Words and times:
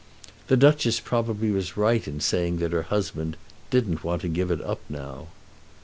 The 0.47 0.57
Duchess 0.57 0.99
probably 0.99 1.51
was 1.51 1.77
right 1.77 2.07
in 2.07 2.19
saying 2.21 2.57
that 2.57 2.71
her 2.71 2.81
husband 2.81 3.37
"didn't 3.69 4.03
want 4.03 4.23
to 4.23 4.29
give 4.29 4.49
it 4.49 4.63
up 4.63 4.79
now." 4.89 5.27